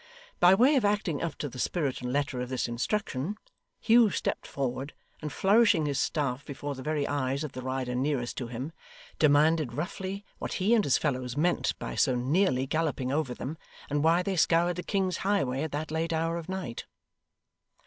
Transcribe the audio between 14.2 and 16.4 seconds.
they scoured the king's highway at that late hour